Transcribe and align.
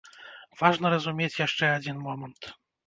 Важна 0.61 0.87
разумець 0.95 1.39
яшчэ 1.45 1.65
адзін 1.79 2.05
момант. 2.09 2.55